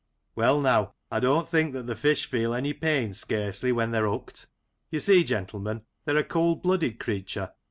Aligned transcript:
Well, 0.33 0.59
now, 0.59 0.95
I 1.11 1.19
don't 1.19 1.47
think 1.47 1.73
that 1.73 1.85
the 1.85 1.95
fish 1.95 2.25
feel 2.27 2.55
any 2.55 2.73
pain 2.73 3.13
scarcely 3.13 3.71
when 3.71 3.91
they're 3.91 4.09
hooked 4.09 4.47
You 4.89 4.99
see, 4.99 5.23
gentlemen, 5.23 5.83
they're 6.05 6.17
a 6.17 6.23
cold 6.23 6.63
blooded 6.63 6.99
creature. 6.99 7.51